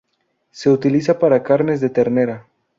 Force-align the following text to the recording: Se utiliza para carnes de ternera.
Se 0.49 0.71
utiliza 0.71 1.19
para 1.19 1.43
carnes 1.43 1.79
de 1.79 1.91
ternera. 1.91 2.47